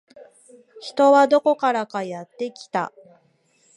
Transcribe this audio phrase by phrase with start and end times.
[0.79, 2.91] 人はどこからかやってきた